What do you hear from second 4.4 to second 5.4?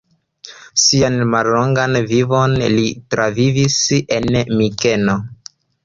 Mikeno.